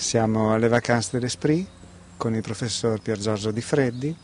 [0.00, 1.68] Siamo alle vacanze dell'Esprit
[2.16, 4.16] con il professor Pier Giorgio Di Freddi.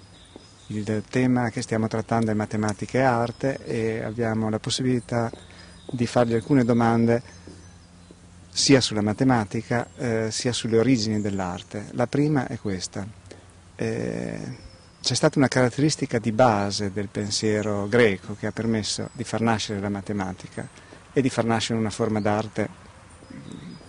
[0.68, 5.30] Il tema che stiamo trattando è matematica e arte e abbiamo la possibilità
[5.90, 7.22] di fargli alcune domande
[8.48, 11.88] sia sulla matematica eh, sia sulle origini dell'arte.
[11.90, 13.06] La prima è questa.
[13.76, 14.40] Eh,
[15.02, 19.78] c'è stata una caratteristica di base del pensiero greco che ha permesso di far nascere
[19.78, 20.66] la matematica
[21.12, 22.85] e di far nascere una forma d'arte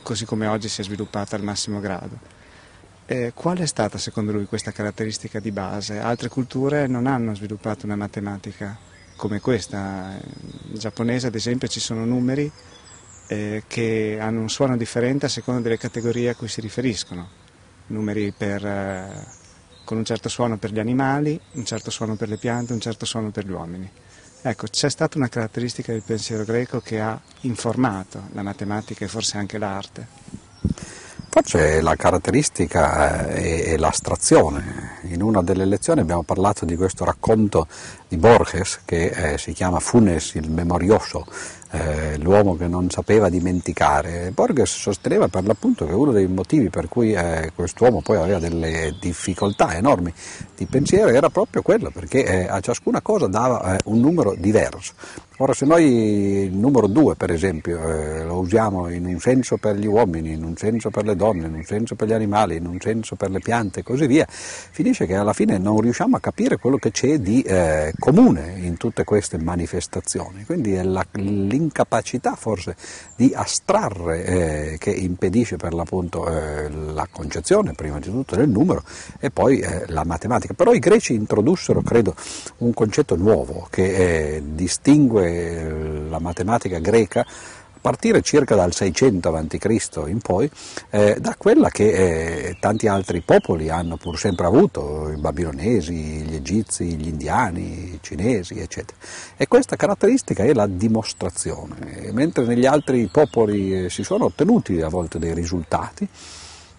[0.08, 2.18] così come oggi si è sviluppata al massimo grado.
[3.08, 6.00] Eh, qual è stata secondo lui questa caratteristica di base?
[6.00, 8.78] Altre culture non hanno sviluppato una matematica
[9.18, 10.18] come questa.
[10.72, 12.50] In giapponese ad esempio ci sono numeri
[13.28, 17.28] eh, che hanno un suono differente a seconda delle categorie a cui si riferiscono.
[17.88, 19.28] Numeri per, eh,
[19.84, 23.06] con un certo suono per gli animali, un certo suono per le piante, un certo
[23.06, 23.92] suono per gli uomini.
[24.50, 29.38] Ecco, c'è stata una caratteristica del pensiero greco che ha informato la matematica e forse
[29.38, 30.08] anche l'arte.
[31.28, 35.00] Forse la caratteristica eh, è, l'astrazione.
[35.10, 37.68] In una delle lezioni abbiamo parlato di questo racconto
[38.08, 41.26] di Borges che eh, si chiama Funes il memorioso,
[41.72, 44.32] eh, l'uomo che non sapeva dimenticare.
[44.34, 48.96] Borges sosteneva per l'appunto che uno dei motivi per cui eh, quest'uomo poi aveva delle
[49.00, 50.14] difficoltà enormi
[50.56, 54.94] di pensiero era proprio quello, perché eh, a ciascuna cosa dava eh, un numero diverso.
[55.40, 55.84] Ora se noi
[56.46, 60.44] il numero 2 per esempio eh, lo usiamo in un senso per gli uomini, in
[60.44, 63.30] un senso per le donne, in un senso per gli animali, in un senso per
[63.30, 66.90] le piante e così via, finisce che alla fine non riusciamo a capire quello che
[66.90, 70.46] c'è di eh, comune in tutte queste manifestazioni.
[70.46, 72.76] Quindi è la, l'incapacità forse
[73.16, 78.84] di astrarre eh, che impedisce per l'appunto eh, la concezione prima di tutto del numero
[79.20, 80.54] e poi eh, la matematica.
[80.54, 82.16] Però i greci introdussero credo
[82.58, 87.26] un concetto nuovo che eh, distingue la matematica greca
[87.88, 90.04] partire circa dal 600 a.C.
[90.08, 90.52] in poi,
[90.90, 96.36] eh, da quella che eh, tanti altri popoli hanno pur sempre avuto, i babilonesi, gli
[96.36, 98.98] egizi, gli indiani, i cinesi, eccetera.
[99.38, 104.90] E questa caratteristica è la dimostrazione, mentre negli altri popoli eh, si sono ottenuti a
[104.90, 106.06] volte dei risultati,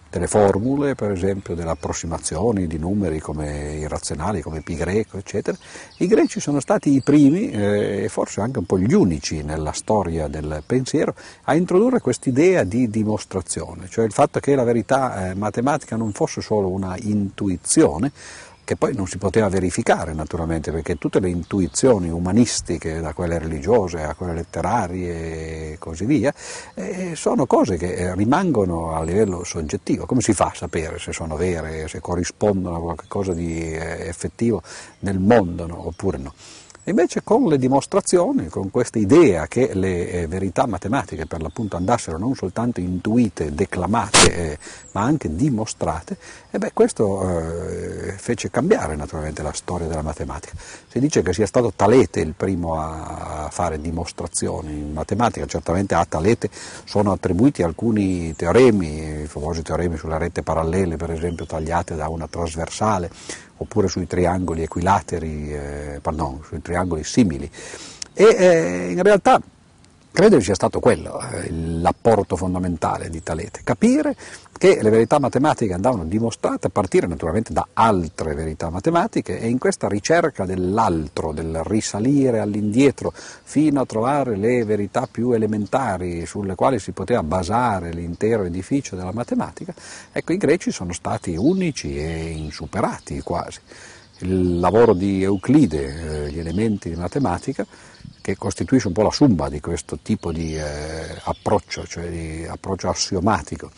[0.09, 5.57] delle formule, per esempio delle approssimazioni di numeri come irrazionali, come pi greco, eccetera.
[5.97, 9.71] I greci sono stati i primi eh, e forse anche un po' gli unici nella
[9.71, 15.35] storia del pensiero a introdurre quest'idea di dimostrazione, cioè il fatto che la verità eh,
[15.35, 18.11] matematica non fosse solo una intuizione,
[18.69, 24.03] che poi non si poteva verificare naturalmente perché tutte le intuizioni umanistiche, da quelle religiose
[24.03, 26.31] a quelle letterarie e così via,
[26.75, 30.05] eh, sono cose che eh, rimangono a livello soggettivo.
[30.05, 34.61] Come si fa a sapere se sono vere, se corrispondono a qualcosa di eh, effettivo
[34.99, 36.35] nel mondo no, oppure no?
[36.89, 42.17] Invece con le dimostrazioni, con questa idea che le eh, verità matematiche per l'appunto andassero
[42.17, 44.57] non soltanto intuite, declamate, eh,
[44.93, 46.17] ma anche dimostrate,
[46.49, 50.55] e beh, questo eh, fece cambiare naturalmente la storia della matematica.
[50.87, 56.05] Si dice che sia stato Talete il primo a, fare dimostrazioni in matematica, certamente a
[56.05, 56.49] Talete
[56.85, 62.27] sono attribuiti alcuni teoremi, i famosi teoremi sulle rette parallele per esempio tagliate da una
[62.27, 63.11] trasversale,
[63.61, 67.49] oppure sui triangoli equilateri, eh, pardon, sui triangoli simili.
[68.13, 69.41] E eh, in realtà
[70.11, 74.15] credo sia stato quello eh, l'apporto fondamentale di Talete, capire
[74.59, 79.57] che le verità matematiche andavano dimostrate a partire naturalmente da altre verità matematiche e in
[79.57, 86.79] questa ricerca dell'altro, del risalire all'indietro fino a trovare le verità più elementari sulle quali
[86.79, 89.73] si poteva basare l'intero edificio della matematica,
[90.11, 93.59] ecco i greci sono stati unici e insuperati quasi.
[94.19, 97.65] Il lavoro di Euclide, eh, gli elementi di matematica,
[98.21, 100.61] che costituisce un po' la summa di questo tipo di eh,
[101.23, 103.71] approccio, cioè di approccio assiomatico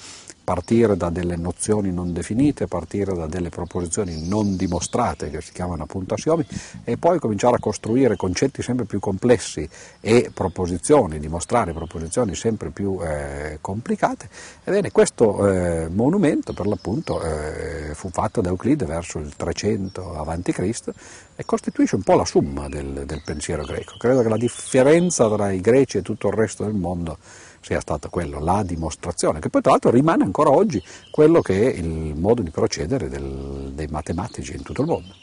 [0.51, 5.83] partire da delle nozioni non definite, partire da delle proposizioni non dimostrate che si chiamano
[5.83, 6.45] appunto assiomi
[6.83, 9.67] e poi cominciare a costruire concetti sempre più complessi
[10.01, 14.27] e proposizioni, dimostrare proposizioni sempre più eh, complicate.
[14.65, 20.81] Ebbene, questo eh, monumento per l'appunto eh, fu fatto da Euclide verso il 300 a.C.
[21.37, 23.93] e costituisce un po' la summa del, del pensiero greco.
[23.97, 27.17] Credo che la differenza tra i greci e tutto il resto del mondo
[27.61, 31.77] sia stato quello, la dimostrazione, che poi tra l'altro rimane ancora oggi quello che è
[31.77, 35.15] il modo di procedere del, dei matematici in tutto il mondo.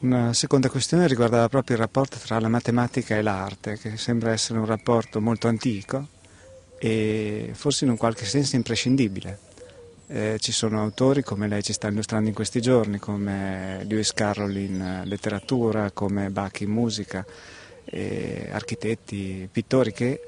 [0.00, 4.58] Una seconda questione riguarda proprio il rapporto tra la matematica e l'arte, che sembra essere
[4.58, 6.08] un rapporto molto antico
[6.78, 9.38] e forse in un qualche senso imprescindibile.
[10.06, 14.54] Eh, ci sono autori come lei ci sta illustrando in questi giorni, come Lewis Carroll
[14.54, 17.24] in letteratura, come Bach in musica,
[17.84, 20.20] eh, architetti, pittori che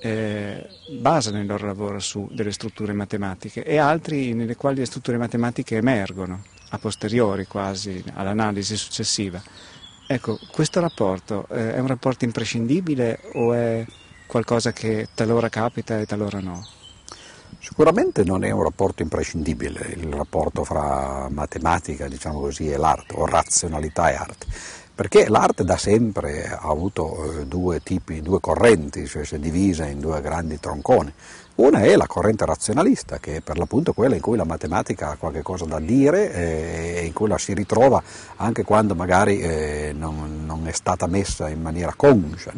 [0.00, 0.66] eh,
[0.98, 5.76] basano il loro lavoro su delle strutture matematiche e altri nelle quali le strutture matematiche
[5.76, 9.42] emergono a posteriori quasi all'analisi successiva.
[10.06, 13.84] Ecco, questo rapporto eh, è un rapporto imprescindibile o è
[14.26, 16.66] qualcosa che talora capita e talora no?
[17.58, 23.26] Sicuramente non è un rapporto imprescindibile il rapporto fra matematica diciamo così, e l'arte, o
[23.26, 24.46] razionalità e arte,
[25.00, 29.86] perché l'arte da sempre ha avuto eh, due tipi, due correnti, cioè si è divisa
[29.86, 31.10] in due grandi tronconi.
[31.54, 35.16] Una è la corrente razionalista, che è per l'appunto quella in cui la matematica ha
[35.16, 38.02] qualche cosa da dire eh, e in cui la si ritrova
[38.36, 42.52] anche quando magari eh, non, è stata messa in maniera conscia.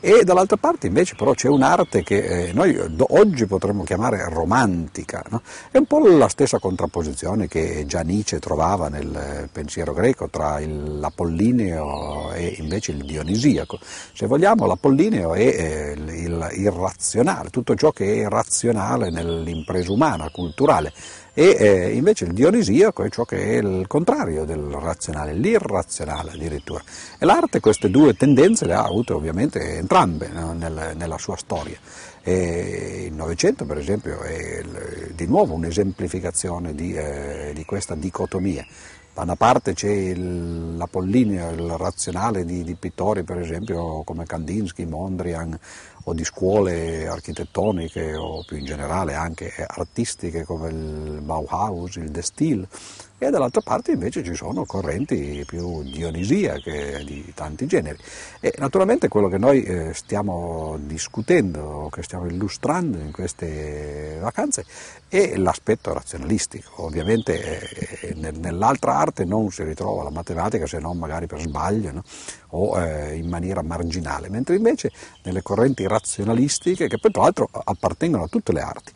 [0.00, 2.78] E dall'altra parte invece però c'è un'arte che eh, noi
[3.08, 5.40] oggi potremmo chiamare romantica, no?
[5.70, 12.32] è un po' la stessa contrapposizione che già Nietzsche trovava nel pensiero greco tra l'apollineo
[12.32, 13.78] e invece il dionisiaco.
[14.12, 20.28] Se vogliamo l'apollineo è eh, il, il razionale, tutto ciò che è razionale nell'impresa umana,
[20.30, 20.92] culturale,
[21.38, 26.82] e eh, invece il dionisiaco è ciò che è il contrario del razionale, l'irrazionale addirittura.
[27.18, 31.78] E l'arte queste due tendenze le ha avute ovviamente entrambe no, nel, nella sua storia.
[32.22, 34.62] E il Novecento per esempio è
[35.14, 38.66] di nuovo un'esemplificazione di, eh, di questa dicotomia.
[39.14, 45.58] Da una parte c'è l'Apollineo, il razionale di, di, pittori per esempio come Kandinsky, Mondrian
[46.04, 52.20] o di scuole architettoniche o più in generale anche artistiche come il Bauhaus, il De
[52.20, 52.68] Stil
[53.18, 57.98] e dall'altra parte invece ci sono correnti più dionisiache di tanti generi.
[58.40, 64.64] E naturalmente quello che noi eh, stiamo discutendo, che stiamo illustrando in queste vacanze,
[65.08, 66.84] è l'aspetto razionalistico.
[66.84, 72.02] Ovviamente eh, nell'altra arte non si ritrova la matematica se non magari per sbaglio no?
[72.48, 74.92] o eh, in maniera marginale, mentre invece
[75.22, 78.92] nelle correnti razionalistiche, che poi tra l'altro appartengono a tutte le arti,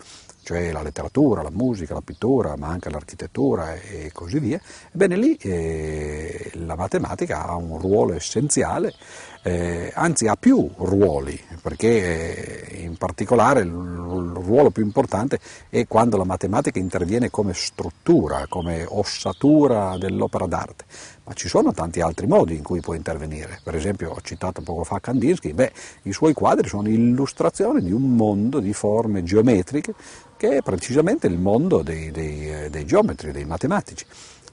[0.50, 4.60] cioè la letteratura, la musica, la pittura, ma anche l'architettura e così via,
[4.90, 8.92] ebbene lì eh, la matematica ha un ruolo essenziale,
[9.42, 15.38] eh, anzi ha più ruoli, perché eh, in particolare il, ruolo più importante
[15.68, 20.84] è quando la matematica interviene come struttura, come ossatura dell'opera d'arte,
[21.24, 24.84] ma ci sono tanti altri modi in cui può intervenire, per esempio ho citato poco
[24.84, 25.72] fa Kandinsky, beh,
[26.02, 29.94] i suoi quadri sono illustrazioni di un mondo di forme geometriche
[30.36, 34.06] che è precisamente il mondo dei, dei, dei geometri, dei matematici.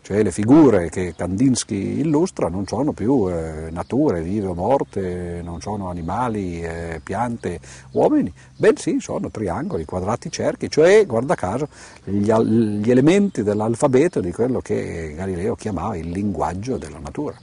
[0.08, 5.60] Cioè le figure che Kandinsky illustra non sono più eh, nature, vive o morte, non
[5.60, 7.60] sono animali, eh, piante,
[7.92, 11.68] uomini, bensì sono triangoli, quadrati, cerchi, cioè, guarda caso,
[12.06, 17.36] gli, gli elementi dell'alfabeto di quello che Galileo chiamava il linguaggio della natura.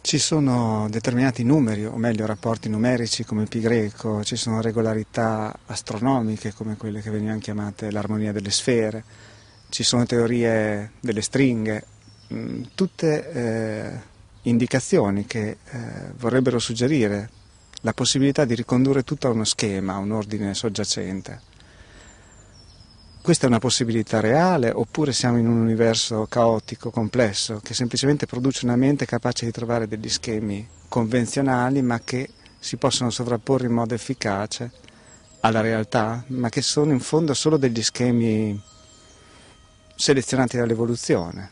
[0.00, 6.54] Ci sono determinati numeri, o meglio rapporti numerici come pi greco, ci sono regolarità astronomiche
[6.54, 9.04] come quelle che venivano chiamate l'armonia delle sfere,
[9.68, 11.84] ci sono teorie delle stringhe,
[12.32, 14.00] mm, tutte eh,
[14.42, 15.58] indicazioni che eh,
[16.16, 17.28] vorrebbero suggerire
[17.82, 21.47] la possibilità di ricondurre tutto a uno schema, a un ordine soggiacente.
[23.20, 28.64] Questa è una possibilità reale oppure siamo in un universo caotico, complesso, che semplicemente produce
[28.64, 33.94] una mente capace di trovare degli schemi convenzionali ma che si possono sovrapporre in modo
[33.94, 34.70] efficace
[35.40, 38.58] alla realtà, ma che sono in fondo solo degli schemi
[39.94, 41.50] selezionati dall'evoluzione,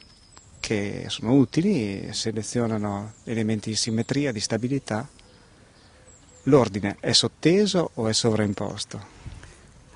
[0.61, 5.07] che sono utili, selezionano elementi di simmetria, di stabilità.
[6.45, 9.16] L'ordine è sotteso o è sovraimposto?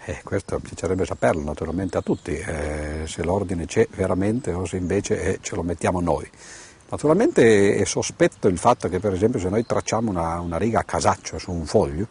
[0.05, 5.23] Eh, questo piacerebbe saperlo naturalmente a tutti, eh, se l'ordine c'è veramente o se invece
[5.23, 6.27] eh, ce lo mettiamo noi.
[6.89, 10.85] Naturalmente è sospetto il fatto che per esempio se noi tracciamo una, una riga a
[10.85, 12.07] casaccio su un foglio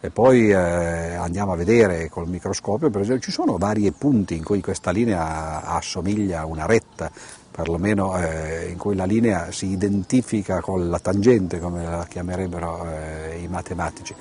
[0.00, 4.44] e poi eh, andiamo a vedere col microscopio, per esempio ci sono vari punti in
[4.44, 7.10] cui questa linea assomiglia a una retta,
[7.54, 13.38] perlomeno eh, in cui la linea si identifica con la tangente, come la chiamerebbero eh,
[13.44, 14.12] i matematici.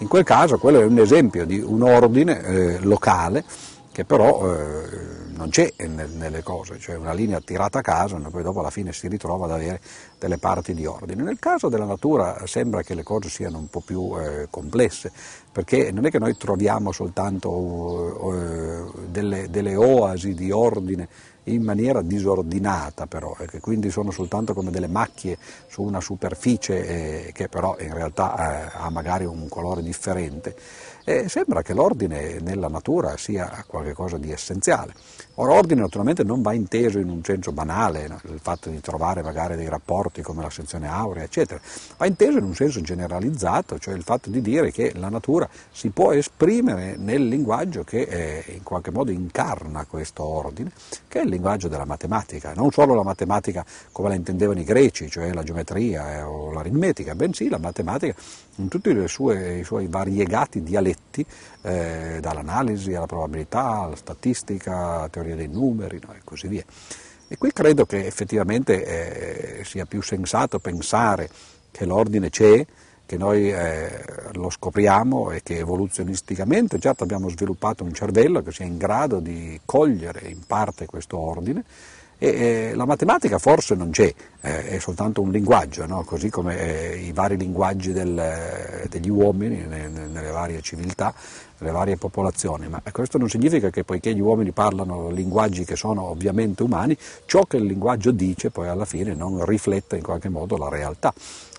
[0.00, 3.44] In quel caso quello è un esempio di un ordine eh, locale
[3.90, 8.42] che però eh, non c'è nelle cose, cioè una linea tirata a caso e poi
[8.42, 9.80] dopo alla fine si ritrova ad avere
[10.18, 11.22] delle parti di ordine.
[11.22, 15.10] Nel caso della natura sembra che le cose siano un po' più eh, complesse,
[15.50, 21.08] perché non è che noi troviamo soltanto uh, delle, delle, oasi di ordine
[21.44, 27.26] in maniera disordinata però e che quindi sono soltanto come delle macchie su una superficie
[27.26, 30.54] eh, che però in realtà eh, ha magari un colore differente.
[31.04, 34.94] E sembra che l'ordine nella natura sia qualcosa di essenziale.
[35.36, 39.56] Ora, ordine naturalmente non va inteso in un senso banale, il fatto di trovare magari
[39.56, 41.60] dei rapporti come la sezione aurea, eccetera,
[41.96, 45.88] va inteso in un senso generalizzato, cioè il fatto di dire che la natura si
[45.88, 50.70] può esprimere nel linguaggio che eh, in qualche modo incarna questo ordine,
[51.08, 55.10] che è il linguaggio della matematica, non solo la matematica come la intendevano i greci,
[55.10, 58.14] cioè la geometria eh, o l'aritmetica, bensì la matematica
[58.56, 60.90] in tutti i suoi variegati dialetti,
[61.62, 66.64] eh, dall'analisi alla probabilità, alla statistica, alla teoria dei numeri no, e così via.
[67.28, 71.30] E qui credo che effettivamente eh, sia più sensato pensare
[71.70, 72.64] che l'ordine c'è,
[73.06, 78.64] che noi eh, lo scopriamo e che evoluzionisticamente certo abbiamo sviluppato un cervello che sia
[78.64, 81.64] in grado di cogliere in parte questo ordine,
[82.22, 86.04] e, eh, la matematica forse non c'è, eh, è soltanto un linguaggio, no?
[86.04, 91.12] così come eh, i vari linguaggi del, degli uomini nelle, nelle varie civiltà,
[91.58, 96.02] nelle varie popolazioni, ma questo non significa che poiché gli uomini parlano linguaggi che sono
[96.04, 100.56] ovviamente umani, ciò che il linguaggio dice poi alla fine non riflette in qualche modo
[100.56, 101.12] la realtà.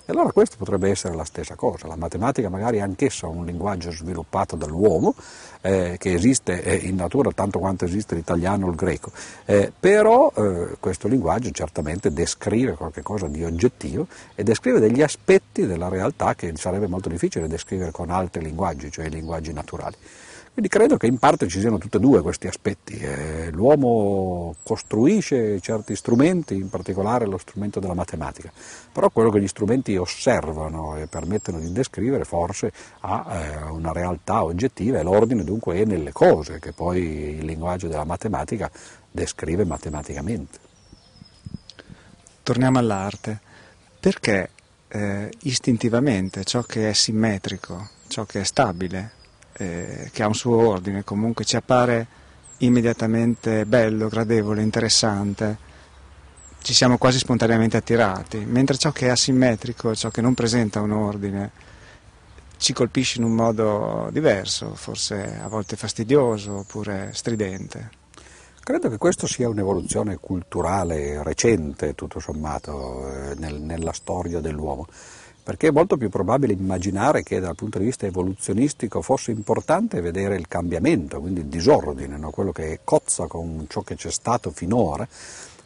[0.05, 3.89] E allora questo potrebbe essere la stessa cosa, la matematica magari è anch'essa un linguaggio
[3.89, 5.15] sviluppato dall'uomo,
[5.61, 9.13] eh, che esiste eh, in natura tanto quanto esiste l'italiano o il greco,
[9.45, 15.87] eh, però eh, questo linguaggio certamente descrive qualcosa di oggettivo e descrive degli aspetti della
[15.87, 19.95] realtà che sarebbe molto difficile descrivere con altri linguaggi, cioè i linguaggi naturali.
[20.53, 22.95] Quindi credo che in parte ci siano tutti e due questi aspetti.
[22.97, 28.51] Eh, l'uomo costruisce certi strumenti, in particolare lo strumento della matematica,
[28.91, 34.43] però quello che gli strumenti osservano e permettono di descrivere forse ha eh, una realtà
[34.43, 37.01] oggettiva e l'ordine dunque è nelle cose che poi
[37.39, 38.69] il linguaggio della matematica
[39.09, 40.59] descrive matematicamente.
[42.43, 43.39] Torniamo all'arte.
[43.99, 44.49] Perché
[44.89, 49.21] eh, istintivamente ciò che è simmetrico, ciò che è stabile,
[49.53, 52.07] eh, che ha un suo ordine, comunque ci appare
[52.59, 55.57] immediatamente bello, gradevole, interessante,
[56.61, 60.91] ci siamo quasi spontaneamente attirati, mentre ciò che è asimmetrico, ciò che non presenta un
[60.91, 61.51] ordine,
[62.57, 68.01] ci colpisce in un modo diverso, forse a volte fastidioso oppure stridente.
[68.63, 74.87] Credo che questa sia un'evoluzione culturale recente, tutto sommato, eh, nel, nella storia dell'uomo
[75.43, 80.37] perché è molto più probabile immaginare che dal punto di vista evoluzionistico fosse importante vedere
[80.37, 82.29] il cambiamento, quindi il disordine, no?
[82.29, 85.05] quello che cozza con ciò che c'è stato finora,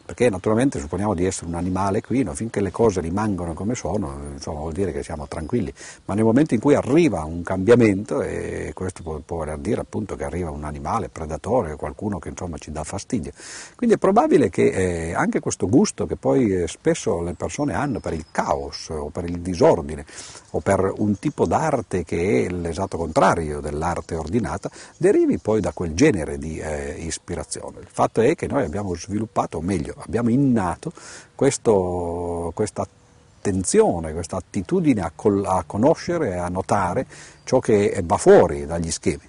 [0.08, 2.32] perché naturalmente supponiamo di essere un animale qui, no?
[2.32, 5.70] finché le cose rimangono come sono, insomma, vuol dire che siamo tranquilli,
[6.06, 10.24] ma nel momento in cui arriva un cambiamento, e questo può, può dire appunto che
[10.24, 13.32] arriva un animale predatore, qualcuno che insomma ci dà fastidio,
[13.76, 18.00] quindi è probabile che eh, anche questo gusto che poi eh, spesso le persone hanno
[18.00, 20.06] per il caos o per il disordine
[20.52, 25.92] o per un tipo d'arte che è l'esatto contrario dell'arte ordinata, derivi poi da quel
[25.92, 27.80] genere di eh, ispirazione.
[27.80, 30.92] Il fatto è che noi abbiamo sviluppato, o meglio, abbiamo innato
[31.34, 32.86] questo, questa
[33.38, 37.06] attenzione, questa attitudine a, col, a conoscere e a notare
[37.44, 39.26] ciò che va fuori dagli schemi.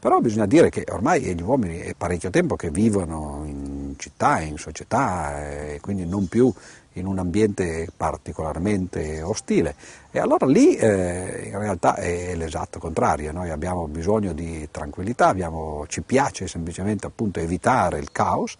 [0.00, 4.56] Però bisogna dire che ormai gli uomini è parecchio tempo che vivono in città, in
[4.56, 6.52] società, e quindi non più
[6.92, 9.74] in un ambiente particolarmente ostile.
[10.12, 15.84] E allora lì eh, in realtà è l'esatto contrario, noi abbiamo bisogno di tranquillità, abbiamo,
[15.88, 18.56] ci piace semplicemente appunto evitare il caos,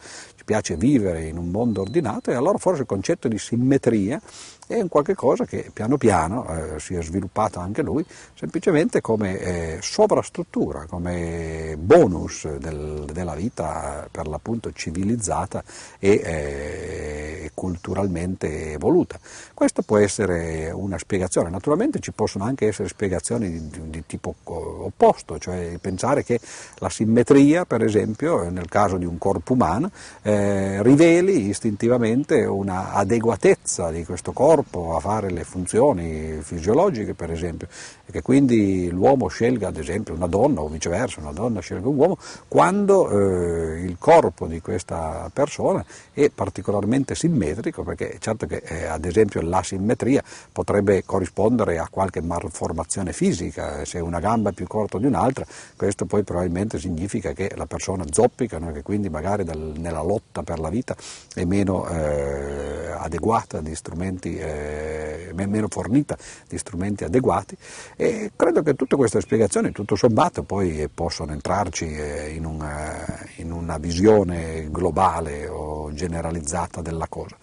[0.48, 4.18] piace vivere in un mondo ordinato e allora forse il concetto di simmetria
[4.68, 9.38] è un qualche cosa che piano piano eh, si è sviluppato anche lui, semplicemente come
[9.38, 15.64] eh, sovrastruttura, come bonus del, della vita per l'appunto civilizzata
[15.98, 19.18] e eh, culturalmente evoluta.
[19.54, 25.38] Questa può essere una spiegazione, naturalmente ci possono anche essere spiegazioni di, di tipo opposto,
[25.38, 26.38] cioè pensare che
[26.76, 29.90] la simmetria, per esempio, nel caso di un corpo umano,
[30.22, 37.30] eh, riveli istintivamente una adeguatezza di questo corpo, corpo a fare le funzioni fisiologiche per
[37.30, 37.68] esempio
[38.04, 41.96] e che quindi l'uomo scelga ad esempio una donna o viceversa una donna scelga un
[41.96, 48.86] uomo quando eh, il corpo di questa persona è particolarmente simmetrico perché certo che eh,
[48.86, 54.98] ad esempio l'asimmetria potrebbe corrispondere a qualche malformazione fisica, se una gamba è più corta
[54.98, 55.44] di un'altra
[55.76, 58.72] questo poi probabilmente significa che la persona zoppica, no?
[58.72, 60.96] che quindi magari dal, nella lotta per la vita
[61.34, 66.16] è meno eh, adeguata di strumenti eh, meno fornita
[66.48, 67.56] di strumenti adeguati.
[67.96, 73.04] E credo che tutte queste spiegazioni tutto sommato poi possono entrarci eh, in una,
[73.36, 77.36] in una visione globale o generalizzata della cosa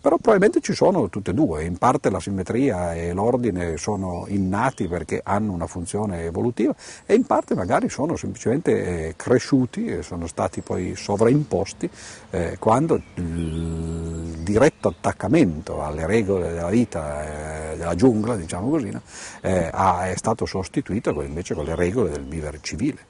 [0.00, 4.88] però probabilmente ci sono tutte e due, in parte la simmetria e l'ordine sono innati
[4.88, 10.26] perché hanno una funzione evolutiva e in parte magari sono semplicemente eh, cresciuti e sono
[10.26, 11.90] stati poi sovraimposti
[12.30, 18.90] eh, quando il diretto attaccamento alle regole della vita, eh, della giungla, diciamo così?
[19.42, 23.09] Eh, è stato sostituito invece con le regole del vivere civile.